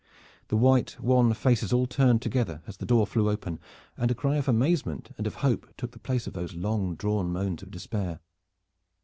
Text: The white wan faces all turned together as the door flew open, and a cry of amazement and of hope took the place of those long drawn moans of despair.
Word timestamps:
The 0.47 0.57
white 0.57 0.99
wan 0.99 1.31
faces 1.35 1.71
all 1.71 1.85
turned 1.85 2.23
together 2.23 2.63
as 2.65 2.77
the 2.77 2.87
door 2.87 3.05
flew 3.05 3.29
open, 3.29 3.59
and 3.95 4.09
a 4.09 4.15
cry 4.15 4.37
of 4.37 4.47
amazement 4.47 5.13
and 5.15 5.27
of 5.27 5.35
hope 5.45 5.71
took 5.77 5.91
the 5.91 5.99
place 5.99 6.25
of 6.25 6.33
those 6.33 6.55
long 6.55 6.95
drawn 6.95 7.31
moans 7.31 7.61
of 7.61 7.69
despair. 7.69 8.19